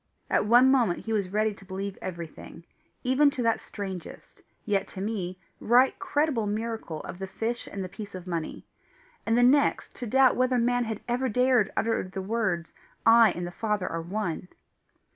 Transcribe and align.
At 0.31 0.47
one 0.47 0.71
moment 0.71 1.05
he 1.05 1.13
was 1.13 1.29
ready 1.29 1.53
to 1.53 1.63
believe 1.63 1.95
everything, 2.01 2.63
even 3.03 3.29
to 3.29 3.43
that 3.43 3.59
strangest, 3.59 4.41
yet 4.65 4.87
to 4.87 4.99
me 4.99 5.37
right 5.59 5.99
credible 5.99 6.47
miracle 6.47 7.01
of 7.01 7.19
the 7.19 7.27
fish 7.27 7.67
and 7.67 7.83
the 7.83 7.87
piece 7.87 8.15
of 8.15 8.25
money, 8.25 8.65
and 9.27 9.37
the 9.37 9.43
next 9.43 9.95
to 9.97 10.07
doubt 10.07 10.35
whether 10.35 10.57
man 10.57 10.85
had 10.85 11.01
ever 11.07 11.29
dared 11.29 11.71
utter 11.77 12.01
the 12.01 12.19
words, 12.19 12.73
"I 13.05 13.29
and 13.33 13.45
the 13.45 13.51
Father 13.51 13.87
are 13.87 14.01
one." 14.01 14.47